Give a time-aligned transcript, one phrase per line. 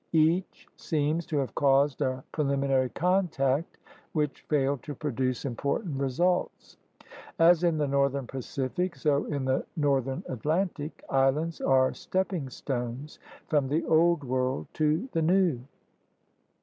[0.13, 3.77] Each seems to have caused a prelimi nary contact
[4.13, 6.77] which failed to produce important results.
[7.37, 13.19] As in the northern Pacific, so in the north ern Atlantic, islands are stepping stones
[13.47, 15.59] from the Old World to the New.